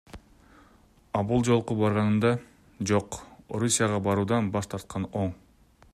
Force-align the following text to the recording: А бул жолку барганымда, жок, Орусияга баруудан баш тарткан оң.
А 1.19 1.21
бул 1.31 1.45
жолку 1.49 1.77
барганымда, 1.81 2.31
жок, 2.93 3.21
Орусияга 3.59 4.03
баруудан 4.09 4.51
баш 4.57 4.71
тарткан 4.73 5.11
оң. 5.25 5.35